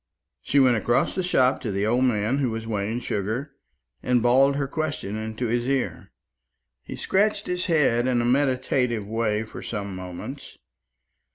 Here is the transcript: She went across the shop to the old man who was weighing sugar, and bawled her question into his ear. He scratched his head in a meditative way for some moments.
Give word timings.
She 0.41 0.59
went 0.59 0.77
across 0.77 1.13
the 1.13 1.21
shop 1.21 1.61
to 1.61 1.71
the 1.71 1.85
old 1.85 2.05
man 2.05 2.39
who 2.39 2.49
was 2.49 2.65
weighing 2.65 3.01
sugar, 3.01 3.51
and 4.01 4.23
bawled 4.23 4.55
her 4.55 4.67
question 4.67 5.15
into 5.15 5.45
his 5.45 5.67
ear. 5.67 6.09
He 6.81 6.95
scratched 6.95 7.45
his 7.45 7.67
head 7.67 8.07
in 8.07 8.19
a 8.19 8.25
meditative 8.25 9.05
way 9.05 9.43
for 9.43 9.61
some 9.61 9.95
moments. 9.95 10.57